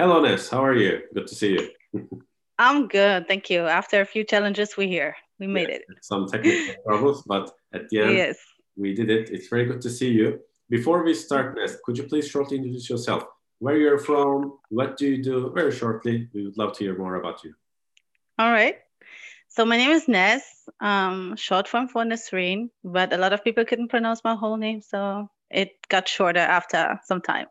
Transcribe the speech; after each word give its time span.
Hello, 0.00 0.18
Ness. 0.22 0.48
How 0.48 0.64
are 0.64 0.74
you? 0.74 1.02
Good 1.12 1.26
to 1.26 1.34
see 1.34 1.58
you. 1.58 1.68
I'm 2.58 2.88
good, 2.88 3.28
thank 3.28 3.50
you. 3.50 3.66
After 3.66 4.00
a 4.00 4.06
few 4.06 4.24
challenges, 4.24 4.74
we're 4.74 4.88
here. 4.88 5.14
We 5.38 5.46
made 5.46 5.68
it. 5.68 5.82
Some 6.00 6.26
technical 6.26 6.74
problems, 6.86 7.22
but 7.26 7.50
at 7.74 7.90
the 7.90 8.00
end, 8.00 8.12
yes. 8.12 8.38
we 8.78 8.94
did 8.94 9.10
it. 9.10 9.28
It's 9.28 9.48
very 9.48 9.66
good 9.66 9.82
to 9.82 9.90
see 9.90 10.08
you. 10.08 10.40
Before 10.70 11.04
we 11.04 11.12
start, 11.12 11.54
Ness, 11.54 11.76
could 11.84 11.98
you 11.98 12.04
please 12.04 12.26
shortly 12.26 12.56
introduce 12.56 12.88
yourself? 12.88 13.24
Where 13.58 13.76
you're 13.76 13.98
from? 13.98 14.58
What 14.70 14.96
do 14.96 15.06
you 15.06 15.22
do? 15.22 15.52
Very 15.54 15.70
shortly. 15.70 16.30
We 16.32 16.46
would 16.46 16.56
love 16.56 16.72
to 16.78 16.84
hear 16.84 16.96
more 16.96 17.16
about 17.16 17.44
you. 17.44 17.52
All 18.38 18.50
right. 18.50 18.76
So 19.48 19.66
my 19.66 19.76
name 19.76 19.90
is 19.90 20.08
Ness, 20.08 20.42
um, 20.80 21.36
short 21.36 21.68
form 21.68 21.88
for 21.88 22.04
Nesreen, 22.04 22.70
but 22.82 23.12
a 23.12 23.18
lot 23.18 23.34
of 23.34 23.44
people 23.44 23.66
couldn't 23.66 23.88
pronounce 23.88 24.24
my 24.24 24.34
whole 24.34 24.56
name, 24.56 24.80
so 24.80 25.28
it 25.50 25.72
got 25.90 26.08
shorter 26.08 26.40
after 26.40 26.98
some 27.04 27.20
time. 27.20 27.48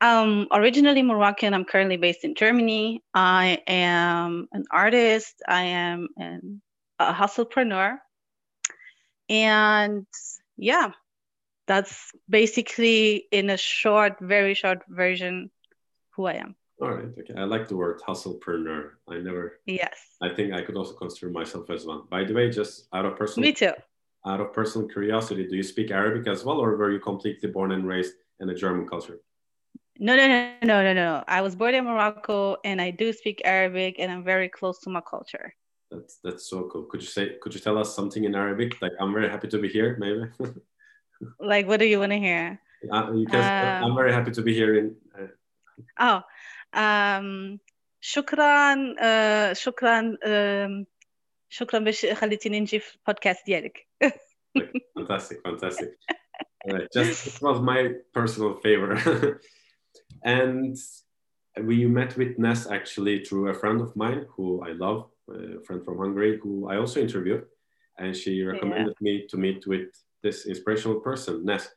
Um, 0.00 0.46
originally 0.52 1.02
Moroccan, 1.02 1.54
I'm 1.54 1.64
currently 1.64 1.96
based 1.96 2.24
in 2.24 2.34
Germany. 2.34 3.02
I 3.14 3.62
am 3.66 4.48
an 4.52 4.64
artist. 4.70 5.42
I 5.46 5.62
am 5.62 6.08
an, 6.16 6.62
a 6.98 7.12
hustlepreneur. 7.12 7.98
And 9.28 10.06
yeah, 10.56 10.92
that's 11.66 12.12
basically 12.28 13.26
in 13.32 13.50
a 13.50 13.56
short, 13.56 14.16
very 14.20 14.54
short 14.54 14.84
version 14.88 15.50
who 16.10 16.26
I 16.26 16.34
am. 16.34 16.54
All 16.80 16.90
right. 16.90 17.08
Okay. 17.18 17.34
I 17.36 17.44
like 17.44 17.66
the 17.66 17.76
word 17.76 18.00
hustlepreneur. 18.06 18.90
I 19.08 19.18
never. 19.18 19.60
Yes. 19.66 19.98
I 20.22 20.28
think 20.28 20.54
I 20.54 20.62
could 20.62 20.76
also 20.76 20.94
consider 20.94 21.30
myself 21.30 21.68
as 21.70 21.84
one. 21.84 22.02
By 22.08 22.24
the 22.24 22.34
way, 22.34 22.50
just 22.50 22.86
out 22.92 23.04
of 23.04 23.16
personal. 23.16 23.48
Me 23.48 23.52
too. 23.52 23.72
Out 24.26 24.40
of 24.40 24.52
personal 24.52 24.86
curiosity, 24.88 25.46
do 25.48 25.56
you 25.56 25.62
speak 25.62 25.90
Arabic 25.90 26.26
as 26.28 26.44
well, 26.44 26.58
or 26.58 26.76
were 26.76 26.90
you 26.90 27.00
completely 27.00 27.50
born 27.50 27.72
and 27.72 27.86
raised 27.86 28.14
in 28.40 28.48
a 28.50 28.54
German 28.54 28.86
culture? 28.86 29.20
No, 29.99 30.15
no, 30.15 30.27
no, 30.27 30.53
no, 30.63 30.83
no, 30.83 30.93
no. 30.93 31.23
I 31.27 31.41
was 31.41 31.55
born 31.55 31.75
in 31.75 31.85
Morocco 31.85 32.57
and 32.65 32.81
I 32.81 32.91
do 32.91 33.13
speak 33.13 33.41
Arabic 33.45 33.99
and 33.99 34.11
I'm 34.11 34.23
very 34.23 34.49
close 34.49 34.79
to 34.81 34.89
my 34.89 35.01
culture. 35.01 35.53
That's 35.91 36.19
that's 36.23 36.49
so 36.49 36.67
cool. 36.71 36.83
Could 36.83 37.01
you 37.01 37.07
say 37.07 37.37
could 37.41 37.53
you 37.53 37.59
tell 37.59 37.77
us 37.77 37.95
something 37.95 38.23
in 38.23 38.33
Arabic? 38.35 38.81
Like 38.81 38.93
I'm 38.99 39.13
very 39.13 39.29
happy 39.29 39.47
to 39.49 39.59
be 39.59 39.69
here, 39.69 39.95
maybe. 39.99 40.31
like 41.39 41.67
what 41.67 41.79
do 41.79 41.85
you 41.85 41.99
want 41.99 42.11
to 42.11 42.17
hear? 42.17 42.59
Uh, 42.91 43.11
because 43.11 43.45
um, 43.45 43.83
I'm 43.85 43.95
very 43.95 44.11
happy 44.11 44.31
to 44.31 44.41
be 44.41 44.53
here 44.53 44.75
in 44.79 44.95
uh... 45.17 45.31
Oh. 45.99 46.21
Um 46.73 47.59
شكرا 48.01 48.75
uh, 48.99 49.53
شكرا 49.53 50.17
um, 50.25 50.85
شكرا 51.49 51.79
باش 51.79 52.05
خليتيني 52.05 52.59
نجي 52.59 52.79
في 52.79 52.95
البودكاست 52.95 53.45
ديالك. 53.45 53.87
fantastic, 54.97 55.37
fantastic. 55.43 55.89
Right. 56.65 56.87
Just 56.93 57.27
it 57.27 57.41
was 57.41 57.59
my 57.61 57.93
personal 58.13 58.55
favor. 58.63 59.39
And 60.24 60.76
we 61.62 61.86
met 61.86 62.16
with 62.16 62.38
Ness 62.38 62.70
actually 62.70 63.24
through 63.24 63.48
a 63.48 63.54
friend 63.54 63.80
of 63.80 63.94
mine 63.96 64.26
who 64.30 64.62
I 64.62 64.72
love, 64.72 65.10
a 65.30 65.60
friend 65.64 65.84
from 65.84 65.98
Hungary, 65.98 66.38
who 66.42 66.68
I 66.68 66.76
also 66.76 67.00
interviewed. 67.00 67.44
And 67.98 68.16
she 68.16 68.42
recommended 68.42 68.94
yeah. 69.00 69.04
me 69.04 69.26
to 69.28 69.36
meet 69.36 69.66
with 69.66 69.88
this 70.22 70.46
inspirational 70.46 71.00
person, 71.00 71.44
Ness. 71.44 71.68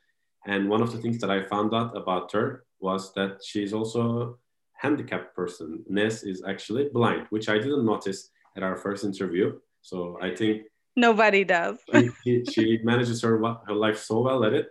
And 0.46 0.68
one 0.68 0.82
of 0.82 0.92
the 0.92 0.98
things 0.98 1.18
that 1.18 1.30
I 1.30 1.42
found 1.42 1.74
out 1.74 1.96
about 1.96 2.32
her 2.32 2.64
was 2.80 3.12
that 3.14 3.40
she's 3.44 3.72
also 3.72 4.00
a 4.20 4.34
handicapped 4.74 5.34
person. 5.34 5.84
Ness 5.88 6.22
is 6.22 6.42
actually 6.46 6.88
blind, 6.92 7.26
which 7.30 7.48
I 7.48 7.58
didn't 7.58 7.86
notice 7.86 8.30
at 8.56 8.62
our 8.62 8.76
first 8.76 9.04
interview. 9.04 9.58
So 9.82 10.18
I 10.20 10.34
think 10.34 10.62
nobody 10.96 11.44
does. 11.44 11.78
she, 12.24 12.44
she, 12.44 12.78
manages 12.82 13.22
her, 13.22 13.38
her 13.66 13.74
life 13.74 13.98
so 13.98 14.20
well 14.20 14.44
at 14.44 14.52
it 14.52 14.68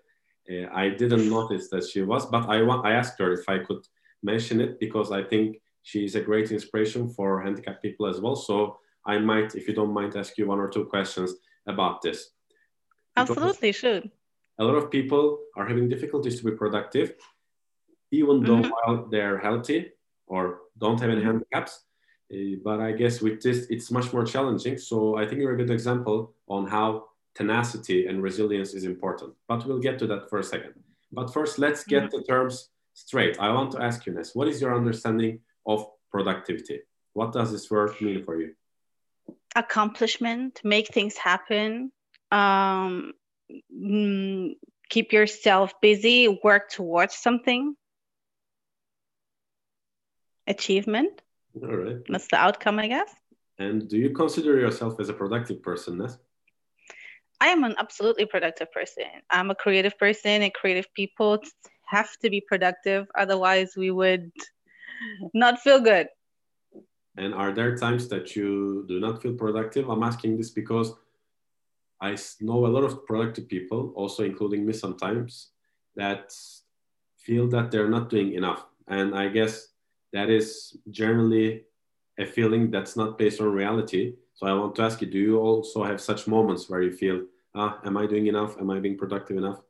I 0.49 0.89
didn't 0.89 1.29
notice 1.29 1.69
that 1.69 1.87
she 1.87 2.01
was, 2.01 2.25
but 2.25 2.49
I, 2.49 2.59
I 2.61 2.91
asked 2.91 3.19
her 3.19 3.31
if 3.33 3.47
I 3.47 3.59
could 3.59 3.85
mention 4.23 4.59
it 4.61 4.79
because 4.79 5.11
I 5.11 5.23
think 5.23 5.61
she's 5.83 6.15
a 6.15 6.21
great 6.21 6.51
inspiration 6.51 7.09
for 7.09 7.41
handicapped 7.41 7.81
people 7.81 8.07
as 8.07 8.19
well. 8.19 8.35
So 8.35 8.77
I 9.05 9.17
might, 9.17 9.55
if 9.55 9.67
you 9.67 9.73
don't 9.73 9.93
mind, 9.93 10.15
ask 10.15 10.37
you 10.37 10.47
one 10.47 10.59
or 10.59 10.69
two 10.69 10.85
questions 10.85 11.35
about 11.67 12.01
this. 12.01 12.31
Absolutely, 13.15 13.71
should. 13.71 14.11
A 14.59 14.63
lot 14.63 14.75
of 14.75 14.91
people 14.91 15.39
are 15.55 15.67
having 15.67 15.89
difficulties 15.89 16.37
to 16.39 16.45
be 16.45 16.51
productive, 16.51 17.15
even 18.11 18.43
though 18.43 18.61
mm-hmm. 18.61 18.71
while 18.71 19.07
they're 19.09 19.39
healthy 19.39 19.91
or 20.27 20.59
don't 20.77 20.99
have 20.99 21.09
any 21.09 21.23
handicaps. 21.23 21.85
Uh, 22.33 22.55
but 22.63 22.79
I 22.79 22.91
guess 22.91 23.21
with 23.21 23.41
this, 23.41 23.67
it's 23.69 23.91
much 23.91 24.13
more 24.13 24.23
challenging. 24.23 24.77
So 24.77 25.17
I 25.17 25.27
think 25.27 25.41
you're 25.41 25.53
a 25.53 25.57
good 25.57 25.71
example 25.71 26.33
on 26.47 26.67
how 26.67 27.05
tenacity 27.35 28.07
and 28.07 28.21
resilience 28.21 28.73
is 28.73 28.83
important. 28.83 29.33
But 29.47 29.65
we'll 29.65 29.79
get 29.79 29.99
to 29.99 30.07
that 30.07 30.29
for 30.29 30.39
a 30.39 30.43
second. 30.43 30.73
But 31.11 31.33
first, 31.33 31.59
let's 31.59 31.83
get 31.83 32.03
mm-hmm. 32.03 32.17
the 32.17 32.23
terms 32.23 32.69
straight. 32.93 33.39
I 33.39 33.51
want 33.51 33.71
to 33.71 33.81
ask 33.81 34.05
you, 34.05 34.13
Ness, 34.13 34.35
what 34.35 34.47
is 34.47 34.61
your 34.61 34.75
understanding 34.75 35.39
of 35.65 35.87
productivity? 36.09 36.81
What 37.13 37.33
does 37.33 37.51
this 37.51 37.69
word 37.69 37.99
mean 38.01 38.23
for 38.23 38.39
you? 38.39 38.53
Accomplishment, 39.55 40.61
make 40.63 40.87
things 40.93 41.17
happen, 41.17 41.91
um, 42.31 43.13
mm, 43.73 44.55
keep 44.89 45.11
yourself 45.11 45.73
busy, 45.81 46.39
work 46.43 46.69
towards 46.69 47.15
something. 47.15 47.75
Achievement. 50.47 51.21
All 51.61 51.75
right. 51.75 51.97
That's 52.07 52.27
the 52.27 52.37
outcome, 52.37 52.79
I 52.79 52.87
guess. 52.87 53.13
And 53.57 53.87
do 53.87 53.97
you 53.97 54.11
consider 54.11 54.57
yourself 54.57 54.99
as 54.99 55.09
a 55.09 55.13
productive 55.13 55.61
person, 55.61 55.97
Ness? 55.97 56.17
I 57.41 57.47
am 57.47 57.63
an 57.63 57.73
absolutely 57.79 58.25
productive 58.25 58.71
person. 58.71 59.09
I'm 59.31 59.49
a 59.49 59.55
creative 59.55 59.97
person, 59.97 60.43
and 60.43 60.53
creative 60.53 60.93
people 60.93 61.39
have 61.87 62.15
to 62.19 62.29
be 62.29 62.39
productive. 62.39 63.07
Otherwise, 63.17 63.73
we 63.75 63.89
would 63.89 64.31
not 65.33 65.59
feel 65.59 65.81
good. 65.81 66.07
And 67.17 67.33
are 67.33 67.51
there 67.51 67.75
times 67.75 68.07
that 68.09 68.35
you 68.35 68.85
do 68.87 68.99
not 68.99 69.23
feel 69.23 69.33
productive? 69.33 69.89
I'm 69.89 70.03
asking 70.03 70.37
this 70.37 70.51
because 70.51 70.93
I 71.99 72.15
know 72.39 72.67
a 72.67 72.71
lot 72.75 72.83
of 72.83 73.05
productive 73.07 73.49
people, 73.49 73.91
also 73.95 74.23
including 74.23 74.63
me 74.63 74.73
sometimes, 74.73 75.49
that 75.95 76.33
feel 77.17 77.47
that 77.49 77.71
they're 77.71 77.89
not 77.89 78.09
doing 78.09 78.33
enough. 78.33 78.65
And 78.87 79.15
I 79.15 79.29
guess 79.29 79.69
that 80.13 80.29
is 80.29 80.77
generally 80.91 81.65
a 82.17 82.25
feeling 82.25 82.71
that's 82.71 82.95
not 82.95 83.17
based 83.17 83.41
on 83.41 83.47
reality. 83.47 84.15
So 84.33 84.47
I 84.47 84.53
want 84.53 84.75
to 84.75 84.83
ask 84.83 85.01
you, 85.01 85.07
do 85.07 85.19
you 85.19 85.39
also 85.39 85.83
have 85.83 86.01
such 86.01 86.27
moments 86.27 86.69
where 86.69 86.81
you 86.81 86.91
feel, 86.91 87.25
ah, 87.55 87.79
am 87.85 87.97
I 87.97 88.05
doing 88.07 88.27
enough? 88.27 88.57
Am 88.59 88.69
I 88.69 88.79
being 88.79 88.97
productive 88.97 89.37
enough? 89.37 89.61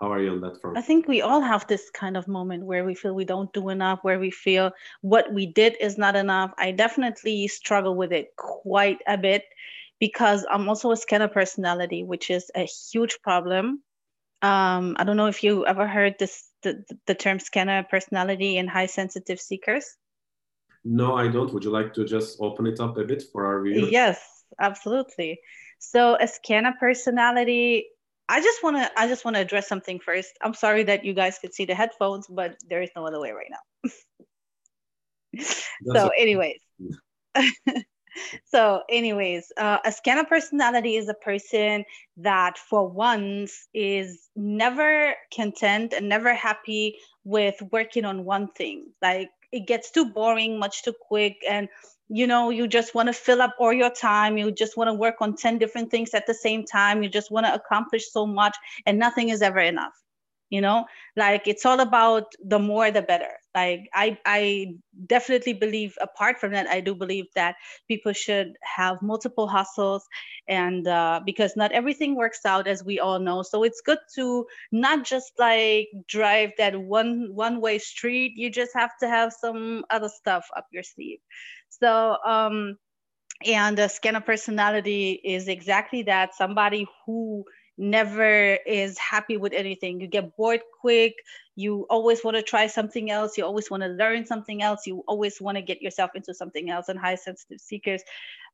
How 0.00 0.12
are 0.12 0.20
you 0.20 0.30
on 0.30 0.40
that 0.40 0.60
front? 0.60 0.76
I 0.76 0.82
think 0.82 1.06
we 1.06 1.22
all 1.22 1.40
have 1.40 1.66
this 1.66 1.88
kind 1.90 2.16
of 2.16 2.26
moment 2.26 2.64
where 2.64 2.84
we 2.84 2.94
feel 2.94 3.14
we 3.14 3.24
don't 3.24 3.52
do 3.52 3.68
enough, 3.68 4.00
where 4.02 4.18
we 4.18 4.30
feel 4.30 4.72
what 5.02 5.32
we 5.32 5.46
did 5.46 5.76
is 5.80 5.96
not 5.96 6.16
enough. 6.16 6.52
I 6.58 6.72
definitely 6.72 7.46
struggle 7.48 7.94
with 7.94 8.12
it 8.12 8.34
quite 8.36 8.98
a 9.06 9.16
bit 9.16 9.44
because 10.00 10.44
I'm 10.50 10.68
also 10.68 10.90
a 10.90 10.96
scanner 10.96 11.28
personality, 11.28 12.02
which 12.02 12.28
is 12.30 12.50
a 12.54 12.64
huge 12.64 13.20
problem. 13.22 13.82
Um, 14.42 14.96
I 14.98 15.04
don't 15.04 15.16
know 15.16 15.28
if 15.28 15.42
you 15.42 15.64
ever 15.64 15.86
heard 15.86 16.16
this 16.18 16.50
the, 16.62 16.84
the 17.06 17.14
term 17.14 17.38
scanner 17.38 17.84
personality 17.84 18.56
in 18.56 18.66
high 18.66 18.86
sensitive 18.86 19.40
seekers. 19.40 19.96
No, 20.84 21.14
I 21.14 21.28
don't. 21.28 21.52
Would 21.52 21.64
you 21.64 21.70
like 21.70 21.94
to 21.94 22.04
just 22.04 22.38
open 22.40 22.66
it 22.66 22.78
up 22.80 22.98
a 22.98 23.04
bit 23.04 23.22
for 23.32 23.46
our 23.46 23.62
viewers? 23.62 23.90
Yes, 23.90 24.20
absolutely. 24.60 25.40
So 25.78 26.16
a 26.20 26.28
scanner 26.28 26.74
personality, 26.78 27.88
I 28.28 28.40
just 28.40 28.62
want 28.62 28.76
to 28.76 28.90
I 28.98 29.08
just 29.08 29.24
want 29.24 29.36
to 29.36 29.40
address 29.40 29.68
something 29.68 29.98
first. 29.98 30.30
I'm 30.42 30.54
sorry 30.54 30.82
that 30.84 31.04
you 31.04 31.14
guys 31.14 31.38
could 31.38 31.54
see 31.54 31.64
the 31.64 31.74
headphones, 31.74 32.26
but 32.28 32.56
there 32.68 32.82
is 32.82 32.90
no 32.94 33.06
other 33.06 33.20
way 33.20 33.32
right 33.32 33.50
now. 33.50 33.90
so, 35.92 36.10
anyways. 36.16 36.60
so 38.44 38.82
anyways 38.88 39.50
uh, 39.56 39.78
a 39.84 39.92
scanner 39.92 40.24
personality 40.24 40.96
is 40.96 41.08
a 41.08 41.14
person 41.14 41.84
that 42.16 42.58
for 42.58 42.88
once 42.88 43.66
is 43.74 44.28
never 44.36 45.14
content 45.32 45.92
and 45.92 46.08
never 46.08 46.32
happy 46.32 46.96
with 47.24 47.56
working 47.72 48.04
on 48.04 48.24
one 48.24 48.48
thing 48.52 48.86
like 49.02 49.30
it 49.54 49.66
gets 49.66 49.90
too 49.90 50.06
boring 50.06 50.58
much 50.58 50.82
too 50.82 50.94
quick 51.08 51.36
and 51.48 51.68
you 52.08 52.26
know 52.26 52.50
you 52.50 52.66
just 52.68 52.94
want 52.94 53.08
to 53.08 53.12
fill 53.12 53.40
up 53.40 53.54
all 53.58 53.72
your 53.72 53.90
time 53.90 54.36
you 54.36 54.50
just 54.52 54.76
want 54.76 54.88
to 54.88 54.94
work 54.94 55.16
on 55.20 55.34
10 55.36 55.58
different 55.58 55.90
things 55.90 56.14
at 56.14 56.26
the 56.26 56.34
same 56.34 56.64
time 56.64 57.02
you 57.02 57.08
just 57.08 57.30
want 57.30 57.46
to 57.46 57.54
accomplish 57.54 58.10
so 58.10 58.26
much 58.26 58.56
and 58.86 58.98
nothing 58.98 59.30
is 59.30 59.42
ever 59.42 59.60
enough 59.60 60.03
you 60.50 60.60
know? 60.60 60.84
Like 61.16 61.46
it's 61.48 61.64
all 61.66 61.80
about 61.80 62.32
the 62.44 62.58
more 62.58 62.90
the 62.90 63.02
better. 63.02 63.30
Like 63.54 63.88
i 63.94 64.18
i 64.26 64.74
definitely 65.06 65.52
believe 65.54 65.96
apart 66.00 66.38
from 66.40 66.52
that 66.52 66.66
i 66.68 66.80
do 66.80 66.94
believe 66.94 67.26
that 67.34 67.54
people 67.88 68.12
should 68.12 68.54
have 68.62 69.00
multiple 69.02 69.46
hustles 69.46 70.04
and 70.48 70.86
uh, 70.86 71.20
because 71.24 71.56
not 71.56 71.72
everything 71.72 72.14
works 72.16 72.44
out 72.44 72.66
as 72.66 72.84
we 72.84 72.98
all 73.00 73.18
know. 73.18 73.42
So 73.42 73.62
it's 73.62 73.80
good 73.80 73.98
to 74.16 74.46
not 74.72 75.04
just 75.04 75.32
like 75.38 75.88
drive 76.08 76.50
that 76.58 76.78
one 76.80 77.28
one 77.32 77.60
way 77.60 77.78
street. 77.78 78.32
You 78.36 78.50
just 78.50 78.72
have 78.74 78.90
to 79.00 79.08
have 79.08 79.32
some 79.32 79.84
other 79.90 80.08
stuff 80.08 80.46
up 80.56 80.66
your 80.72 80.82
sleeve. 80.82 81.18
So, 81.68 82.16
um, 82.24 82.76
and 83.46 83.78
a 83.78 83.88
scanner 83.88 84.20
personality 84.20 85.20
is 85.24 85.48
exactly 85.48 86.02
that. 86.04 86.34
Somebody 86.34 86.86
who 87.06 87.44
never 87.76 88.58
is 88.66 88.98
happy 88.98 89.36
with 89.36 89.52
anything. 89.52 90.00
You 90.00 90.06
get 90.06 90.36
bored 90.36 90.60
quick. 90.80 91.14
You 91.56 91.86
always 91.90 92.22
want 92.24 92.36
to 92.36 92.42
try 92.42 92.66
something 92.66 93.10
else. 93.10 93.36
You 93.38 93.44
always 93.44 93.70
want 93.70 93.82
to 93.82 93.88
learn 93.88 94.26
something 94.26 94.62
else. 94.62 94.86
You 94.86 95.04
always 95.06 95.40
want 95.40 95.56
to 95.56 95.62
get 95.62 95.82
yourself 95.82 96.10
into 96.14 96.34
something 96.34 96.70
else. 96.70 96.88
And 96.88 96.98
high 96.98 97.16
sensitive 97.16 97.60
seekers, 97.60 98.02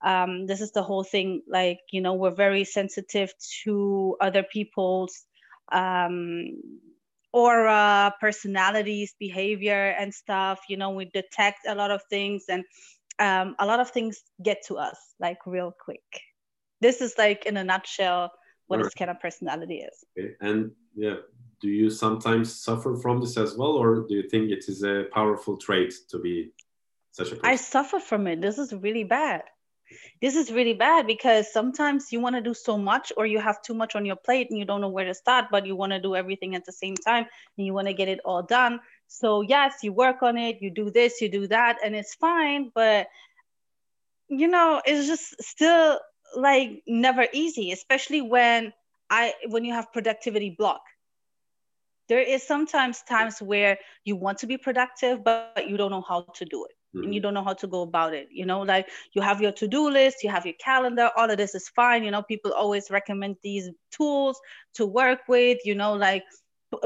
um, 0.03 0.47
this 0.47 0.61
is 0.61 0.73
the 0.73 0.83
whole 0.83 1.05
thing. 1.05 1.43
Like, 1.49 1.81
you 1.91 2.01
know, 2.01 2.15
we're 2.15 2.31
very 2.35 2.65
sensitive 2.65 3.33
to 3.65 4.17
other 4.21 4.43
people's 4.43 5.25
um, 5.73 6.59
aura, 7.33 8.15
personalities, 8.21 9.15
behavior, 9.19 9.95
and 9.99 10.13
stuff. 10.13 10.61
You 10.69 10.77
know, 10.77 10.91
we 10.91 11.07
detect 11.07 11.61
a 11.67 11.75
lot 11.75 11.91
of 11.91 12.03
things 12.11 12.45
and 12.49 12.65
um, 13.19 13.55
a 13.59 13.67
lot 13.67 13.81
of 13.81 13.91
things 13.91 14.23
get 14.43 14.59
to 14.69 14.77
us 14.77 14.99
like 15.21 15.39
real 15.47 15.75
quick. 15.85 16.03
This 16.81 17.03
is 17.03 17.15
like 17.19 17.45
in 17.45 17.57
a 17.59 17.65
nutshell 17.65 18.33
what 18.71 18.81
right. 18.81 18.95
kind 18.97 19.11
of 19.11 19.21
personality 19.21 19.79
is. 19.89 20.05
Okay. 20.19 20.35
And 20.41 20.71
yeah, 20.95 21.17
do 21.61 21.69
you 21.69 21.91
sometimes 21.91 22.55
suffer 22.55 22.97
from 22.97 23.21
this 23.21 23.37
as 23.37 23.57
well, 23.57 23.73
or 23.73 24.07
do 24.09 24.15
you 24.15 24.29
think 24.29 24.51
it 24.51 24.65
is 24.69 24.83
a 24.83 25.05
powerful 25.13 25.57
trait 25.57 25.93
to 26.09 26.19
be 26.19 26.53
such 27.11 27.29
a 27.29 27.37
person? 27.37 27.47
I 27.47 27.57
suffer 27.57 27.99
from 27.99 28.27
it. 28.27 28.41
This 28.41 28.59
is 28.59 28.73
really 28.73 29.05
bad 29.05 29.43
this 30.21 30.37
is 30.37 30.53
really 30.53 30.75
bad 30.75 31.07
because 31.07 31.53
sometimes 31.53 32.13
you 32.13 32.21
want 32.21 32.37
to 32.37 32.43
do 32.43 32.55
so 32.55 32.79
much 32.79 33.13
or 33.17 33.27
you 33.27 33.39
have 33.39 33.63
too 33.63 33.75
much 33.75 33.97
on 33.97 34.05
your 34.05 34.17
plate 34.17 34.49
and 34.51 34.59
you 34.59 34.65
don't 34.65 34.81
know 34.81 34.89
where 34.89 35.05
to 35.05 35.15
start 35.15 35.47
but 35.51 35.67
you 35.67 35.75
want 35.77 35.93
to 35.93 36.01
do 36.01 36.15
everything 36.15 36.55
at 36.55 36.65
the 36.65 36.73
same 36.73 36.97
time 36.97 37.27
and 37.57 37.67
you 37.67 37.73
want 37.73 37.89
to 37.89 37.95
get 37.95 38.09
it 38.09 38.21
all 38.25 38.43
done 38.43 38.81
so 39.07 39.41
yes 39.41 39.75
you 39.83 39.93
work 39.93 40.23
on 40.23 40.37
it 40.37 40.59
you 40.61 40.71
do 40.71 40.91
this 40.91 41.21
you 41.21 41.29
do 41.29 41.47
that 41.47 41.79
and 41.85 41.95
it's 41.95 42.15
fine 42.15 42.71
but 42.75 43.09
you 44.29 44.49
know 44.49 44.81
it's 44.85 45.07
just 45.07 45.43
still 45.43 45.99
like 46.37 46.83
never 46.87 47.27
easy 47.33 47.73
especially 47.73 48.21
when 48.21 48.73
i 49.11 49.35
when 49.49 49.65
you 49.65 49.73
have 49.73 49.93
productivity 49.93 50.51
block. 50.51 50.83
There 52.09 52.21
is 52.21 52.45
sometimes 52.45 53.03
times 53.03 53.41
where 53.41 53.79
you 54.05 54.17
want 54.17 54.39
to 54.39 54.47
be 54.47 54.57
productive 54.57 55.23
but 55.23 55.69
you 55.69 55.77
don't 55.77 55.93
know 55.93 56.03
how 56.03 56.23
to 56.23 56.45
do 56.45 56.65
it. 56.65 56.73
Mm-hmm. 56.97 57.05
and 57.05 57.15
you 57.15 57.21
don't 57.21 57.35
know 57.35 57.45
how 57.45 57.53
to 57.55 57.67
go 57.69 57.83
about 57.83 58.15
it 58.15 58.29
you 58.33 58.45
know? 58.45 58.63
Like 58.63 58.89
you 59.13 59.23
have 59.23 59.41
your 59.41 59.53
to-do 59.53 59.91
list 59.91 60.25
you 60.25 60.31
have 60.31 60.45
your 60.45 60.55
calendar 60.59 61.11
all 61.17 61.31
of 61.31 61.37
this 61.37 61.55
is 61.55 61.69
fine 61.69 62.03
you 62.03 62.11
know? 62.11 62.23
People 62.23 62.53
always 62.53 62.91
recommend 62.91 63.37
these 63.43 63.71
tools 63.93 64.41
to 64.75 64.87
work 64.87 65.21
with 65.29 65.59
you 65.65 65.75
know? 65.77 65.95
Like 65.95 66.25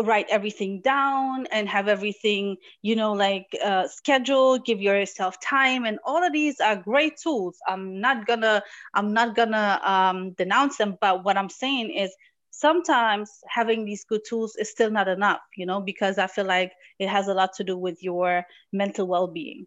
write 0.03 0.27
everything 0.31 0.81
down 0.81 1.47
and 1.53 1.69
have 1.69 1.89
everything 1.89 2.57
you 2.83 2.97
know 2.97 3.13
like 3.13 3.47
uh, 3.63 3.87
schedule 3.87 4.59
give 4.59 4.81
yourself 4.81 5.39
time 5.41 5.85
and 5.85 5.99
all 6.05 6.25
of 6.25 6.33
these 6.33 6.59
are 6.61 6.77
great 6.77 7.19
tools 7.23 7.59
i'm 7.69 8.01
not 8.01 8.27
gonna 8.27 8.63
i'm 8.95 9.13
not 9.13 9.37
gonna 9.37 9.79
um, 9.85 10.33
denounce 10.33 10.79
them 10.79 10.97
but 11.01 11.23
what 11.23 11.37
i'm 11.37 11.51
saying 11.51 11.91
is 11.91 12.15
sometimes 12.51 13.31
having 13.49 13.85
these 13.85 14.05
good 14.05 14.23
tools 14.27 14.57
is 14.57 14.71
still 14.71 14.91
not 14.91 15.07
enough 15.07 15.41
you 15.57 15.67
know 15.67 15.81
because 15.81 16.17
i 16.19 16.27
feel 16.27 16.47
like 16.47 16.73
it 16.99 17.09
has 17.09 17.29
a 17.29 17.35
lot 17.35 17.53
to 17.53 17.65
do 17.65 17.77
with 17.77 18.03
your 18.03 18.45
mental 18.73 19.07
well-being 19.07 19.67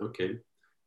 Okay. 0.00 0.38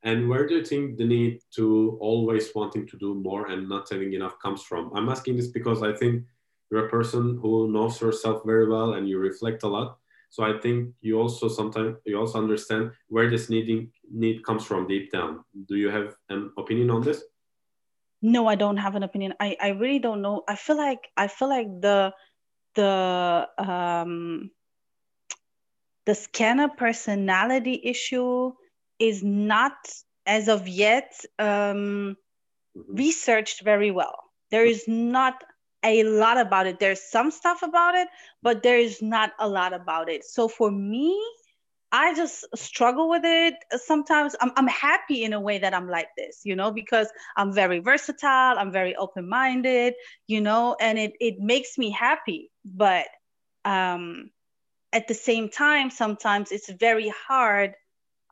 And 0.03 0.29
where 0.29 0.47
do 0.47 0.55
you 0.55 0.65
think 0.65 0.97
the 0.97 1.05
need 1.05 1.41
to 1.55 1.97
always 1.99 2.53
wanting 2.53 2.87
to 2.87 2.97
do 2.97 3.15
more 3.15 3.47
and 3.47 3.67
not 3.67 3.89
having 3.89 4.13
enough 4.13 4.39
comes 4.39 4.61
from? 4.63 4.91
I'm 4.95 5.09
asking 5.09 5.37
this 5.37 5.47
because 5.47 5.81
I 5.81 5.93
think 5.93 6.23
you're 6.69 6.87
a 6.87 6.89
person 6.89 7.39
who 7.41 7.71
knows 7.71 8.01
yourself 8.01 8.41
very 8.45 8.67
well 8.67 8.93
and 8.93 9.07
you 9.07 9.19
reflect 9.19 9.63
a 9.63 9.67
lot. 9.67 9.97
So 10.29 10.43
I 10.43 10.59
think 10.59 10.93
you 11.01 11.19
also 11.19 11.47
sometimes 11.47 11.97
you 12.05 12.19
also 12.19 12.39
understand 12.39 12.91
where 13.07 13.29
this 13.29 13.49
needing 13.49 13.91
need 14.11 14.43
comes 14.43 14.65
from 14.65 14.87
deep 14.87 15.11
down. 15.11 15.43
Do 15.67 15.75
you 15.75 15.89
have 15.89 16.15
an 16.29 16.51
opinion 16.57 16.91
on 16.91 17.01
this? 17.01 17.23
No, 18.21 18.47
I 18.47 18.55
don't 18.55 18.77
have 18.77 18.95
an 18.95 19.03
opinion. 19.03 19.35
I, 19.39 19.55
I 19.61 19.69
really 19.69 19.99
don't 19.99 20.21
know. 20.21 20.43
I 20.47 20.55
feel 20.55 20.77
like 20.77 21.07
I 21.15 21.27
feel 21.27 21.47
like 21.47 21.67
the 21.79 22.13
the 22.75 23.47
um 23.57 24.51
the 26.05 26.15
scanner 26.15 26.69
personality 26.69 27.79
issue 27.83 28.53
is 28.97 29.23
not 29.23 29.75
as 30.25 30.47
of 30.47 30.67
yet 30.67 31.13
um, 31.37 32.17
mm-hmm. 32.75 32.95
researched 32.95 33.63
very 33.63 33.91
well. 33.91 34.17
There 34.49 34.65
is 34.65 34.87
not 34.87 35.43
a 35.83 36.03
lot 36.03 36.37
about 36.37 36.67
it. 36.67 36.79
There's 36.79 37.01
some 37.01 37.31
stuff 37.31 37.63
about 37.63 37.95
it, 37.95 38.07
but 38.41 38.63
there 38.63 38.77
is 38.77 39.01
not 39.01 39.31
a 39.39 39.47
lot 39.47 39.73
about 39.73 40.09
it. 40.09 40.25
So 40.25 40.47
for 40.47 40.71
me, 40.71 41.19
I 41.91 42.13
just 42.13 42.45
struggle 42.55 43.09
with 43.09 43.23
it. 43.23 43.55
Sometimes 43.77 44.35
I'm, 44.41 44.51
I'm 44.57 44.67
happy 44.67 45.23
in 45.23 45.33
a 45.33 45.39
way 45.39 45.59
that 45.59 45.73
I'm 45.73 45.89
like 45.89 46.09
this, 46.17 46.41
you 46.43 46.55
know, 46.55 46.71
because 46.71 47.07
I'm 47.37 47.53
very 47.53 47.79
versatile, 47.79 48.59
I'm 48.59 48.71
very 48.71 48.95
open 48.95 49.29
minded, 49.29 49.93
you 50.27 50.41
know, 50.41 50.75
and 50.81 50.99
it, 50.99 51.13
it 51.19 51.39
makes 51.39 51.77
me 51.77 51.89
happy. 51.89 52.51
But 52.65 53.07
um, 53.63 54.31
at 54.91 55.07
the 55.07 55.13
same 55.13 55.49
time, 55.49 55.89
sometimes 55.89 56.51
it's 56.51 56.69
very 56.69 57.13
hard 57.27 57.75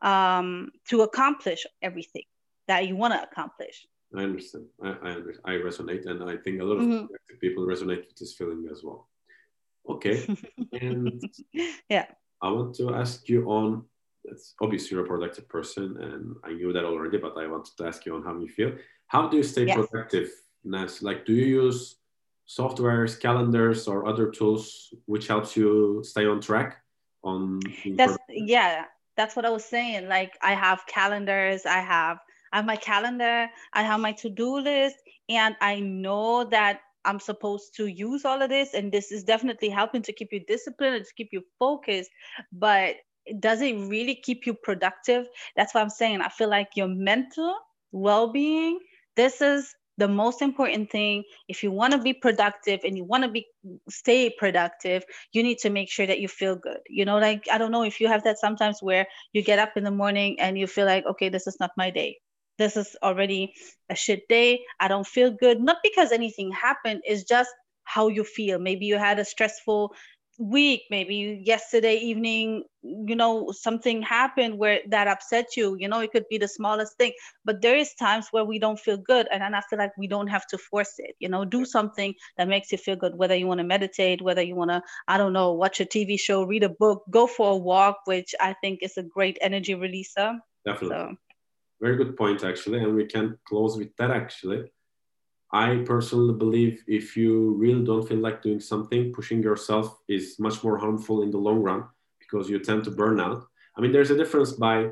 um, 0.01 0.71
to 0.89 1.01
accomplish 1.01 1.65
everything 1.81 2.23
that 2.67 2.87
you 2.87 2.95
want 2.97 3.13
to 3.13 3.23
accomplish. 3.23 3.85
I 4.17 4.23
understand. 4.23 4.65
I, 4.83 4.89
I, 4.89 5.11
I, 5.45 5.51
resonate, 5.57 6.05
and 6.05 6.23
I 6.23 6.37
think 6.37 6.61
a 6.61 6.63
lot 6.63 6.77
of 6.77 6.83
mm-hmm. 6.83 7.05
people 7.41 7.65
resonate 7.65 8.05
with 8.07 8.15
this 8.17 8.33
feeling 8.33 8.67
as 8.71 8.83
well. 8.83 9.09
Okay, 9.89 10.25
and 10.81 11.21
yeah, 11.89 12.05
I 12.41 12.51
want 12.51 12.75
to 12.75 12.93
ask 12.93 13.27
you 13.29 13.49
on. 13.49 13.85
It's 14.23 14.55
obviously 14.59 14.95
you're 14.95 15.05
a 15.05 15.07
productive 15.07 15.47
person, 15.47 15.97
and 16.01 16.35
I 16.43 16.53
knew 16.53 16.73
that 16.73 16.83
already, 16.83 17.17
but 17.17 17.37
I 17.37 17.45
wanted 17.47 17.77
to 17.77 17.85
ask 17.85 18.05
you 18.05 18.15
on 18.15 18.23
how 18.23 18.37
you 18.39 18.47
feel. 18.47 18.73
How 19.07 19.27
do 19.27 19.37
you 19.37 19.43
stay 19.43 19.65
yes. 19.65 19.77
productive, 19.77 20.31
Like, 20.63 21.25
do 21.25 21.33
you 21.33 21.45
use 21.63 21.97
softwares, 22.47 23.19
calendars, 23.19 23.87
or 23.87 24.07
other 24.07 24.31
tools 24.31 24.93
which 25.05 25.27
helps 25.27 25.55
you 25.55 26.01
stay 26.03 26.25
on 26.25 26.41
track? 26.41 26.77
On 27.23 27.59
that's 27.95 28.17
yeah 28.29 28.85
that's 29.17 29.35
what 29.35 29.45
I 29.45 29.49
was 29.49 29.65
saying. 29.65 30.07
Like 30.07 30.37
I 30.41 30.53
have 30.53 30.85
calendars, 30.87 31.65
I 31.65 31.79
have 31.79 32.19
I 32.55 32.59
have 32.59 32.65
my 32.65 32.77
calendar, 32.77 33.49
I 33.73 33.83
have 33.83 33.99
my 33.99 34.13
to-do 34.13 34.59
list, 34.59 34.95
and 35.27 35.57
I 35.59 35.81
know 35.81 36.45
that 36.45 36.79
I'm 37.03 37.19
supposed 37.19 37.75
to 37.75 37.87
use 37.87 38.23
all 38.23 38.41
of 38.41 38.47
this, 38.49 38.73
and 38.73 38.93
this 38.93 39.11
is 39.11 39.25
definitely 39.25 39.67
helping 39.67 40.01
to 40.03 40.13
keep 40.13 40.29
you 40.31 40.39
disciplined 40.47 40.95
and 40.95 41.03
to 41.03 41.13
keep 41.17 41.33
you 41.33 41.41
focused. 41.59 42.09
But 42.53 42.95
does 43.41 43.61
it 43.61 43.75
really 43.89 44.15
keep 44.15 44.45
you 44.45 44.53
productive? 44.53 45.27
That's 45.57 45.75
what 45.75 45.81
I'm 45.81 45.89
saying. 45.89 46.21
I 46.21 46.29
feel 46.29 46.49
like 46.49 46.69
your 46.77 46.87
mental 46.87 47.57
well-being, 47.91 48.79
this 49.17 49.41
is 49.41 49.75
the 49.97 50.07
most 50.07 50.41
important 50.41 50.89
thing 50.89 51.25
if 51.49 51.61
you 51.61 51.71
want 51.71 51.91
to 51.91 51.99
be 51.99 52.13
productive 52.13 52.79
and 52.85 52.95
you 52.95 53.03
want 53.03 53.23
to 53.23 53.29
be 53.29 53.45
stay 53.89 54.29
productive 54.29 55.03
you 55.31 55.41
need 55.41 55.57
to 55.57 55.69
make 55.69 55.89
sure 55.89 56.05
that 56.05 56.19
you 56.19 56.27
feel 56.27 56.57
good 56.57 56.79
you 56.89 57.05
know 57.05 57.17
like 57.17 57.45
i 57.49 57.57
don't 57.57 57.71
know 57.71 57.83
if 57.83 58.01
you 58.01 58.09
have 58.09 58.21
that 58.25 58.37
sometimes 58.37 58.79
where 58.81 59.07
you 59.31 59.41
get 59.41 59.57
up 59.57 59.77
in 59.77 59.85
the 59.85 59.91
morning 59.91 60.37
and 60.37 60.57
you 60.57 60.67
feel 60.67 60.85
like 60.85 61.05
okay 61.05 61.29
this 61.29 61.47
is 61.47 61.55
not 61.61 61.71
my 61.77 61.89
day 61.89 62.17
this 62.57 62.77
is 62.77 62.95
already 63.03 63.53
a 63.89 63.95
shit 63.95 64.27
day. 64.27 64.61
I 64.79 64.87
don't 64.87 65.07
feel 65.07 65.31
good. 65.31 65.61
Not 65.61 65.77
because 65.83 66.11
anything 66.11 66.51
happened. 66.51 67.01
It's 67.03 67.23
just 67.23 67.49
how 67.83 68.07
you 68.07 68.23
feel. 68.23 68.59
Maybe 68.59 68.85
you 68.85 68.97
had 68.97 69.19
a 69.19 69.25
stressful 69.25 69.93
week. 70.37 70.81
Maybe 70.89 71.41
yesterday 71.45 71.95
evening 71.95 72.63
you 72.81 73.15
know 73.15 73.51
something 73.51 74.01
happened 74.01 74.57
where 74.57 74.79
that 74.89 75.07
upset 75.07 75.55
you. 75.55 75.75
You 75.79 75.87
know 75.87 75.99
it 75.99 76.11
could 76.11 76.25
be 76.29 76.37
the 76.37 76.47
smallest 76.47 76.97
thing. 76.97 77.13
But 77.45 77.61
there 77.61 77.77
is 77.77 77.93
times 77.95 78.27
where 78.31 78.43
we 78.43 78.59
don't 78.59 78.79
feel 78.79 78.97
good 78.97 79.27
and 79.31 79.41
then 79.41 79.55
i 79.55 79.61
feel 79.61 79.79
like 79.79 79.97
we 79.97 80.07
don't 80.07 80.27
have 80.27 80.45
to 80.47 80.57
force 80.57 80.93
it. 80.97 81.15
You 81.19 81.29
know 81.29 81.45
do 81.45 81.65
something 81.65 82.13
that 82.37 82.47
makes 82.47 82.71
you 82.71 82.77
feel 82.77 82.95
good 82.95 83.15
whether 83.15 83.35
you 83.35 83.47
want 83.47 83.59
to 83.59 83.63
meditate 83.63 84.21
whether 84.21 84.41
you 84.41 84.55
want 84.55 84.71
to 84.71 84.81
i 85.07 85.17
don't 85.17 85.33
know 85.33 85.53
watch 85.53 85.79
a 85.79 85.85
tv 85.85 86.19
show 86.19 86.43
read 86.43 86.63
a 86.63 86.69
book 86.69 87.03
go 87.09 87.27
for 87.27 87.53
a 87.53 87.57
walk 87.57 87.97
which 88.05 88.35
i 88.39 88.53
think 88.61 88.79
is 88.81 88.97
a 88.97 89.03
great 89.03 89.37
energy 89.41 89.73
releaser. 89.73 90.37
Definitely. 90.65 90.89
So. 90.89 91.15
Very 91.81 91.97
good 91.97 92.15
point 92.15 92.43
actually 92.43 92.79
and 92.79 92.95
we 92.95 93.05
can 93.05 93.37
close 93.47 93.77
with 93.77 93.95
that 93.97 94.11
actually 94.11 94.63
I 95.55 95.83
personally 95.85 96.33
believe 96.33 96.83
if 96.85 97.15
you 97.15 97.53
really 97.53 97.85
don't 97.85 98.05
feel 98.05 98.17
like 98.17 98.41
doing 98.41 98.59
something, 98.59 99.13
pushing 99.13 99.41
yourself 99.41 99.97
is 100.09 100.37
much 100.37 100.61
more 100.63 100.77
harmful 100.77 101.21
in 101.21 101.31
the 101.31 101.37
long 101.37 101.61
run 101.61 101.85
because 102.19 102.49
you 102.49 102.59
tend 102.59 102.83
to 102.85 102.91
burn 102.91 103.21
out. 103.21 103.45
I 103.77 103.81
mean, 103.81 103.93
there's 103.93 104.11
a 104.11 104.17
difference 104.17 104.51
by, 104.51 104.89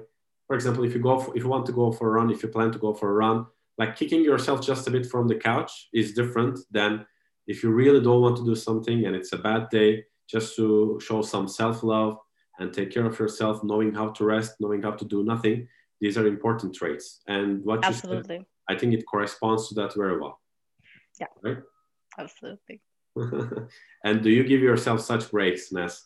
for 0.47 0.55
example, 0.55 0.85
if 0.85 0.93
you 0.93 1.01
go 1.01 1.19
for, 1.19 1.35
if 1.35 1.43
you 1.43 1.49
want 1.49 1.65
to 1.65 1.73
go 1.73 1.91
for 1.91 2.07
a 2.07 2.11
run, 2.11 2.29
if 2.29 2.43
you 2.43 2.49
plan 2.49 2.71
to 2.71 2.79
go 2.79 2.93
for 2.93 3.09
a 3.09 3.13
run, 3.13 3.45
like 3.77 3.97
kicking 3.97 4.23
yourself 4.23 4.65
just 4.65 4.87
a 4.87 4.91
bit 4.91 5.05
from 5.05 5.27
the 5.27 5.35
couch 5.35 5.89
is 5.93 6.13
different 6.13 6.59
than 6.71 7.05
if 7.47 7.61
you 7.61 7.71
really 7.71 8.01
don't 8.01 8.21
want 8.21 8.37
to 8.37 8.45
do 8.45 8.55
something 8.55 9.05
and 9.05 9.15
it's 9.15 9.33
a 9.33 9.37
bad 9.37 9.69
day, 9.69 10.05
just 10.29 10.55
to 10.55 10.97
show 11.03 11.21
some 11.21 11.47
self-love 11.47 12.17
and 12.59 12.71
take 12.71 12.91
care 12.91 13.05
of 13.05 13.19
yourself, 13.19 13.63
knowing 13.63 13.93
how 13.93 14.09
to 14.09 14.23
rest, 14.23 14.53
knowing 14.61 14.81
how 14.81 14.91
to 14.91 15.03
do 15.03 15.23
nothing. 15.23 15.67
These 16.03 16.17
are 16.17 16.27
important 16.27 16.75
traits. 16.75 17.21
And 17.27 17.63
what 17.63 17.85
Absolutely. 17.85 18.39
said, 18.39 18.45
I 18.67 18.77
think 18.77 18.93
it 18.93 19.05
corresponds 19.09 19.69
to 19.69 19.75
that 19.75 19.95
very 19.95 20.19
well. 20.19 20.37
Yeah. 21.17 21.27
Right? 21.41 21.59
Absolutely. 22.19 22.81
and 24.03 24.21
do 24.21 24.29
you 24.29 24.43
give 24.43 24.59
yourself 24.59 24.99
such 24.99 25.31
breaks, 25.31 25.71
Ness? 25.71 26.05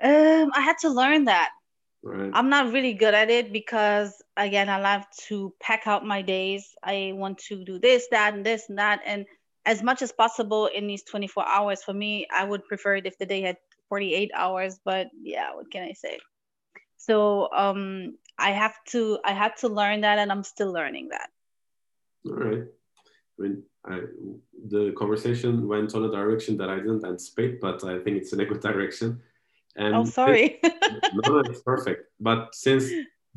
Um, 0.00 0.52
I 0.54 0.60
had 0.60 0.78
to 0.82 0.88
learn 0.88 1.24
that. 1.24 1.50
Right. 2.04 2.30
I'm 2.32 2.48
not 2.48 2.72
really 2.72 2.92
good 2.92 3.12
at 3.12 3.28
it 3.28 3.52
because 3.52 4.22
again, 4.36 4.68
I 4.68 4.78
love 4.78 5.02
to 5.26 5.52
pack 5.60 5.88
out 5.88 6.06
my 6.06 6.22
days. 6.22 6.76
I 6.80 7.10
want 7.16 7.38
to 7.48 7.64
do 7.64 7.80
this, 7.80 8.06
that, 8.12 8.34
and 8.34 8.46
this 8.46 8.68
and 8.68 8.78
that. 8.78 9.00
And 9.04 9.26
as 9.66 9.82
much 9.82 10.00
as 10.00 10.12
possible 10.12 10.66
in 10.66 10.86
these 10.86 11.02
24 11.02 11.44
hours. 11.48 11.82
For 11.82 11.92
me, 11.92 12.28
I 12.30 12.44
would 12.44 12.64
prefer 12.66 12.94
it 12.94 13.06
if 13.06 13.18
the 13.18 13.26
day 13.26 13.40
had 13.40 13.56
48 13.88 14.30
hours, 14.32 14.78
but 14.84 15.08
yeah, 15.20 15.56
what 15.56 15.72
can 15.72 15.82
I 15.82 15.92
say? 15.92 16.20
So 16.96 17.52
um, 17.52 18.16
I 18.38 18.50
have 18.50 18.76
to 18.88 19.18
I 19.24 19.32
had 19.32 19.56
to 19.58 19.68
learn 19.68 20.02
that, 20.02 20.18
and 20.18 20.30
I'm 20.30 20.44
still 20.44 20.72
learning 20.72 21.08
that. 21.10 21.30
All 22.26 22.36
right. 22.36 22.64
I 23.38 23.42
mean, 23.42 23.62
I, 23.84 24.00
the 24.68 24.92
conversation 24.96 25.68
went 25.68 25.94
on 25.94 26.04
a 26.04 26.10
direction 26.10 26.56
that 26.58 26.70
I 26.70 26.76
didn't 26.76 27.04
anticipate, 27.04 27.60
but 27.60 27.84
I 27.84 27.98
think 27.98 28.16
it's 28.16 28.32
in 28.32 28.40
a 28.40 28.44
good 28.44 28.60
direction. 28.70 29.20
And 29.76 29.94
oh, 29.94 30.04
sorry. 30.04 30.60
no, 30.64 31.38
it's 31.38 31.62
perfect. 31.62 32.04
But 32.20 32.54
since 32.54 32.84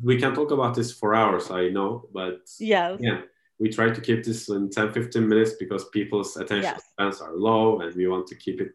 we 0.02 0.18
can 0.18 0.34
talk 0.34 0.52
about 0.52 0.74
this 0.74 0.92
for 0.92 1.14
hours, 1.14 1.50
I 1.50 1.68
know, 1.68 2.08
but 2.12 2.48
yeah, 2.60 2.96
yeah, 3.00 3.22
we 3.58 3.68
try 3.68 3.90
to 3.90 4.00
keep 4.00 4.24
this 4.24 4.48
in 4.48 4.70
10, 4.70 4.92
15 4.92 5.28
minutes 5.28 5.54
because 5.58 5.88
people's 5.88 6.36
attention 6.36 6.74
yes. 6.74 6.84
spans 6.92 7.20
are 7.20 7.34
low 7.34 7.80
and 7.80 7.94
we 7.96 8.06
want 8.06 8.28
to 8.28 8.36
keep 8.36 8.60
it 8.60 8.72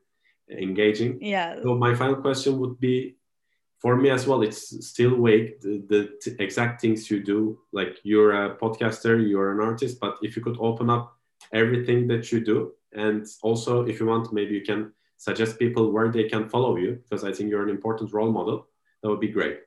engaging. 0.52 1.20
Yeah. 1.22 1.62
So 1.64 1.76
my 1.76 1.96
final 1.96 2.18
question 2.18 2.60
would 2.60 2.80
be 2.80 3.16
for 3.84 3.98
me 3.98 4.10
as 4.10 4.26
well 4.26 4.42
it's 4.42 4.62
still 4.88 5.22
vague 5.22 5.60
the, 5.62 5.84
the 5.90 6.02
t- 6.22 6.36
exact 6.40 6.80
things 6.82 7.12
you 7.12 7.22
do. 7.22 7.60
Like 7.74 8.00
you're 8.04 8.34
a 8.46 8.56
podcaster 8.56 9.14
you're 9.30 9.52
an 9.52 9.60
artist 9.60 10.00
but 10.00 10.18
if 10.24 10.36
you 10.36 10.42
could 10.42 10.58
open 10.60 10.90
up 10.90 11.06
everything 11.52 12.08
that 12.08 12.32
you 12.32 12.40
do 12.40 12.72
and 12.94 13.28
also 13.44 13.86
if 13.86 14.00
you 14.00 14.06
want 14.06 14.32
maybe 14.32 14.54
you 14.56 14.62
can 14.62 14.94
suggest 15.18 15.60
people 15.60 15.92
where 15.92 16.10
they 16.10 16.24
can 16.24 16.48
follow 16.48 16.78
you 16.78 16.92
because 17.04 17.24
i 17.26 17.32
think 17.32 17.50
you're 17.50 17.68
an 17.68 17.76
important 17.78 18.12
role 18.14 18.32
model 18.32 18.68
that 19.02 19.10
would 19.10 19.20
be 19.20 19.28
great. 19.28 19.60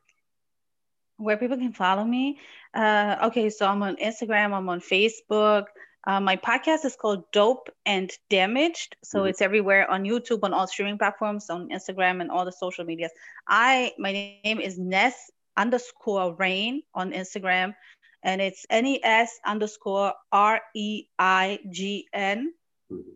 Where 1.18 1.36
people 1.36 1.58
can 1.58 1.72
follow 1.72 2.04
me? 2.04 2.38
Uh, 2.74 3.16
okay 3.28 3.50
so 3.50 3.66
i'm 3.66 3.82
on 3.82 3.96
instagram 3.96 4.52
i'm 4.56 4.68
on 4.68 4.80
facebook 4.80 5.64
uh, 6.06 6.20
my 6.20 6.36
podcast 6.36 6.84
is 6.84 6.94
called 6.94 7.24
Dope 7.32 7.68
and 7.84 8.10
Damaged. 8.30 8.96
So 9.02 9.20
mm-hmm. 9.20 9.28
it's 9.28 9.42
everywhere 9.42 9.90
on 9.90 10.04
YouTube, 10.04 10.40
on 10.42 10.52
all 10.52 10.66
streaming 10.66 10.98
platforms, 10.98 11.50
on 11.50 11.68
Instagram, 11.70 12.20
and 12.20 12.30
all 12.30 12.44
the 12.44 12.52
social 12.52 12.84
medias. 12.84 13.10
I 13.48 13.92
my 13.98 14.12
name 14.12 14.60
is 14.60 14.78
Ness 14.78 15.14
underscore 15.56 16.34
Reign 16.34 16.82
on 16.94 17.12
Instagram, 17.12 17.74
and 18.22 18.40
it's 18.40 18.64
N 18.70 18.86
E 18.86 19.00
S 19.02 19.38
underscore 19.44 20.14
R 20.30 20.60
E 20.74 21.04
I 21.18 21.58
G 21.70 22.06
N. 22.12 22.52
Mm-hmm. 22.92 23.10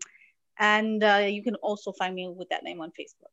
And 0.59 1.03
uh, 1.03 1.27
you 1.27 1.43
can 1.43 1.55
also 1.57 1.93
find 1.93 2.15
me 2.15 2.29
with 2.29 2.51
that 2.51 2.65
name 2.65 2.81
on 2.81 2.91
Facebook. 2.91 3.33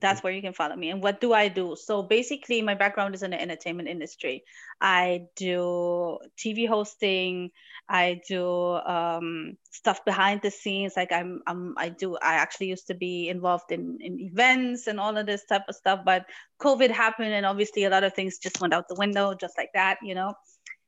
That's 0.00 0.22
where 0.22 0.32
you 0.32 0.40
can 0.40 0.54
follow 0.54 0.74
me. 0.76 0.90
And 0.90 1.02
what 1.02 1.20
do 1.20 1.32
I 1.32 1.48
do? 1.48 1.76
So 1.78 2.02
basically, 2.02 2.62
my 2.62 2.74
background 2.74 3.14
is 3.14 3.22
in 3.22 3.32
the 3.32 3.40
entertainment 3.40 3.88
industry. 3.88 4.44
I 4.80 5.26
do 5.36 6.18
TV 6.38 6.66
hosting. 6.66 7.50
I 7.88 8.20
do 8.26 8.46
um, 8.46 9.56
stuff 9.70 10.04
behind 10.04 10.40
the 10.42 10.50
scenes. 10.50 10.94
Like 10.96 11.12
I'm, 11.12 11.42
I'm, 11.46 11.74
I 11.76 11.90
do. 11.90 12.16
I 12.16 12.34
actually 12.34 12.68
used 12.68 12.86
to 12.86 12.94
be 12.94 13.28
involved 13.28 13.70
in, 13.70 13.98
in 14.00 14.18
events 14.20 14.86
and 14.86 14.98
all 14.98 15.16
of 15.16 15.26
this 15.26 15.44
type 15.46 15.64
of 15.68 15.74
stuff. 15.74 16.00
But 16.04 16.26
COVID 16.62 16.90
happened, 16.90 17.32
and 17.32 17.44
obviously 17.44 17.84
a 17.84 17.90
lot 17.90 18.04
of 18.04 18.14
things 18.14 18.38
just 18.38 18.60
went 18.60 18.72
out 18.72 18.88
the 18.88 18.94
window, 18.94 19.34
just 19.34 19.58
like 19.58 19.70
that, 19.74 19.98
you 20.02 20.14
know. 20.14 20.34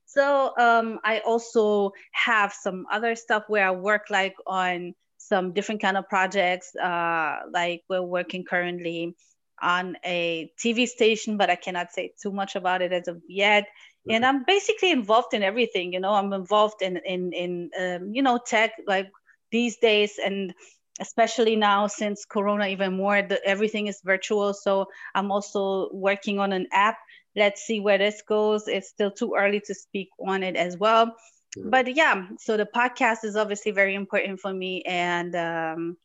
So 0.06 0.52
um, 0.58 0.98
I 1.04 1.20
also 1.20 1.92
have 2.12 2.52
some 2.52 2.84
other 2.92 3.16
stuff 3.16 3.44
where 3.48 3.66
I 3.66 3.70
work 3.70 4.06
like 4.10 4.34
on 4.46 4.94
some 5.28 5.52
different 5.52 5.80
kind 5.80 5.96
of 5.96 6.08
projects. 6.08 6.74
Uh, 6.74 7.40
like 7.52 7.82
we're 7.88 8.02
working 8.02 8.44
currently 8.44 9.14
on 9.60 9.96
a 10.04 10.50
TV 10.58 10.86
station, 10.86 11.36
but 11.36 11.50
I 11.50 11.56
cannot 11.56 11.92
say 11.92 12.12
too 12.20 12.32
much 12.32 12.56
about 12.56 12.82
it 12.82 12.92
as 12.92 13.08
of 13.08 13.22
yet. 13.28 13.68
And 14.10 14.26
I'm 14.26 14.44
basically 14.44 14.90
involved 14.90 15.32
in 15.32 15.44
everything. 15.44 15.92
You 15.92 16.00
know, 16.00 16.12
I'm 16.12 16.32
involved 16.32 16.82
in 16.82 16.96
in 17.06 17.32
in 17.32 17.70
um, 17.78 18.10
you 18.12 18.22
know 18.22 18.40
tech 18.44 18.72
like 18.84 19.08
these 19.52 19.76
days, 19.76 20.18
and 20.18 20.52
especially 21.00 21.54
now 21.54 21.86
since 21.86 22.24
Corona, 22.24 22.66
even 22.66 22.96
more. 22.96 23.22
The, 23.22 23.40
everything 23.46 23.86
is 23.86 24.00
virtual, 24.04 24.54
so 24.54 24.86
I'm 25.14 25.30
also 25.30 25.88
working 25.92 26.40
on 26.40 26.52
an 26.52 26.66
app. 26.72 26.96
Let's 27.36 27.62
see 27.62 27.78
where 27.78 27.98
this 27.98 28.22
goes. 28.28 28.66
It's 28.66 28.88
still 28.88 29.12
too 29.12 29.34
early 29.38 29.60
to 29.66 29.74
speak 29.74 30.08
on 30.18 30.42
it 30.42 30.56
as 30.56 30.76
well 30.76 31.14
but 31.56 31.94
yeah 31.94 32.26
so 32.38 32.56
the 32.56 32.66
podcast 32.66 33.24
is 33.24 33.36
obviously 33.36 33.72
very 33.72 33.94
important 33.94 34.40
for 34.40 34.52
me 34.52 34.82
and 34.82 35.34
um, 35.36 35.96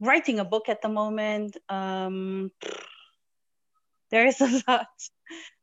writing 0.00 0.40
a 0.40 0.44
book 0.44 0.68
at 0.68 0.82
the 0.82 0.88
moment 0.88 1.56
um, 1.68 2.50
there 4.10 4.26
is 4.26 4.40
a 4.40 4.62
lot. 4.68 4.86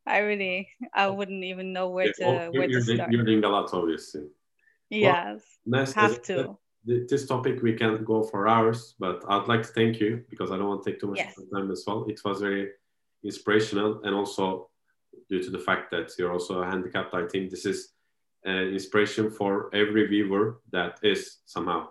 I 0.06 0.18
really 0.20 0.68
i 0.94 1.08
wouldn't 1.08 1.44
even 1.44 1.72
know 1.72 1.90
where 1.90 2.12
to 2.14 2.26
well, 2.26 2.52
where 2.52 2.68
to 2.68 2.82
start. 2.82 3.12
you're 3.12 3.24
doing 3.24 3.44
a 3.44 3.50
lot 3.50 3.74
obviously. 3.74 4.28
Yes 4.90 5.42
well, 5.66 5.86
have 5.96 6.22
to. 6.24 6.58
this 6.86 7.26
topic 7.26 7.62
we 7.64 7.74
can 7.74 8.04
go 8.04 8.22
for 8.24 8.48
hours 8.48 8.96
but 9.00 9.24
i'd 9.30 9.48
like 9.48 9.64
to 9.64 9.70
thank 9.70 10.00
you 10.02 10.24
because 10.30 10.52
i 10.52 10.58
don't 10.58 10.68
want 10.68 10.84
to 10.84 10.92
take 10.92 11.00
too 11.00 11.08
much 11.08 11.20
yes. 11.20 11.40
time 11.54 11.72
as 11.72 11.84
well. 11.88 12.06
It 12.10 12.20
was 12.26 12.42
very 12.42 12.72
inspirational 13.24 14.02
and 14.04 14.14
also 14.14 14.70
due 15.30 15.42
to 15.42 15.50
the 15.50 15.60
fact 15.60 15.90
that 15.92 16.12
you're 16.20 16.34
also 16.34 16.62
a 16.62 16.66
handicapped 16.66 17.14
i 17.14 17.26
think 17.28 17.50
this 17.50 17.66
is 17.66 17.94
uh, 18.46 18.52
inspiration 18.52 19.30
for 19.30 19.70
every 19.74 20.08
viewer 20.08 20.60
that 20.72 21.00
is 21.02 21.38
somehow 21.46 21.88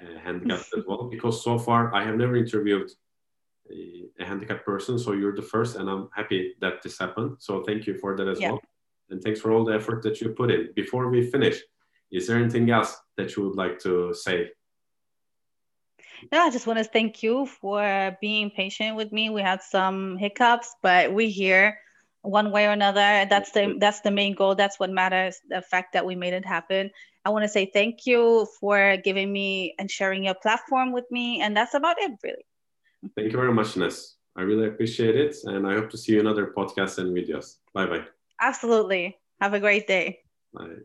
uh, 0.00 0.18
handicapped 0.18 0.70
as 0.76 0.84
well. 0.86 1.04
Because 1.04 1.42
so 1.44 1.58
far 1.58 1.94
I 1.94 2.04
have 2.04 2.16
never 2.16 2.36
interviewed 2.36 2.90
a, 3.70 4.04
a, 4.18 4.24
handicapped 4.24 4.64
person, 4.64 4.98
so 4.98 5.12
you're 5.12 5.36
the 5.36 5.42
first, 5.42 5.76
and 5.76 5.88
I'm 5.88 6.08
happy 6.14 6.54
that 6.60 6.82
this 6.82 6.98
happened. 6.98 7.36
So 7.38 7.62
thank 7.62 7.86
you 7.86 7.96
for 7.98 8.16
that 8.16 8.26
as 8.26 8.40
yeah. 8.40 8.50
well, 8.50 8.60
and 9.10 9.22
thanks 9.22 9.40
for 9.40 9.52
all 9.52 9.64
the 9.64 9.74
effort 9.74 10.02
that 10.02 10.20
you 10.20 10.30
put 10.30 10.50
in. 10.50 10.70
Before 10.74 11.08
we 11.08 11.30
finish, 11.30 11.60
is 12.10 12.26
there 12.26 12.36
anything 12.36 12.70
else 12.70 12.96
that 13.16 13.36
you 13.36 13.44
would 13.44 13.56
like 13.56 13.78
to 13.80 14.12
say? 14.12 14.50
No, 16.30 16.40
I 16.40 16.50
just 16.50 16.66
want 16.66 16.78
to 16.78 16.84
thank 16.84 17.22
you 17.22 17.46
for 17.46 18.16
being 18.20 18.50
patient 18.50 18.96
with 18.96 19.12
me. 19.12 19.30
We 19.30 19.40
had 19.40 19.62
some 19.62 20.16
hiccups, 20.16 20.74
but 20.82 21.12
we're 21.12 21.28
here 21.28 21.78
one 22.22 22.50
way 22.50 22.66
or 22.66 22.70
another. 22.70 23.26
That's 23.28 23.52
the 23.52 23.60
mm-hmm. 23.60 23.78
that's 23.78 24.00
the 24.00 24.10
main 24.10 24.34
goal. 24.34 24.54
That's 24.54 24.78
what 24.80 24.90
matters 24.90 25.40
the 25.48 25.62
fact 25.62 25.92
that 25.92 26.06
we 26.06 26.14
made 26.16 26.32
it 26.32 26.46
happen. 26.46 26.90
I 27.24 27.30
want 27.30 27.44
to 27.44 27.48
say 27.48 27.70
thank 27.72 28.06
you 28.06 28.48
for 28.58 28.96
giving 29.04 29.32
me 29.32 29.74
and 29.78 29.90
sharing 29.90 30.24
your 30.24 30.34
platform 30.34 30.92
with 30.92 31.04
me 31.10 31.40
and 31.40 31.56
that's 31.56 31.74
about 31.74 31.96
it 32.00 32.12
really. 32.22 32.46
Thank 33.16 33.32
you 33.32 33.38
very 33.38 33.52
much 33.52 33.76
ness 33.76 34.16
i 34.36 34.42
really 34.42 34.66
appreciate 34.66 35.16
it 35.16 35.36
and 35.44 35.66
i 35.66 35.74
hope 35.74 35.90
to 35.90 35.98
see 35.98 36.12
you 36.12 36.20
in 36.20 36.26
other 36.26 36.52
podcasts 36.56 36.98
and 36.98 37.14
videos. 37.16 37.56
Bye 37.74 37.86
bye 37.86 38.04
absolutely. 38.40 39.18
Have 39.40 39.54
a 39.54 39.60
great 39.60 39.86
day. 39.86 40.20
Bye 40.52 40.82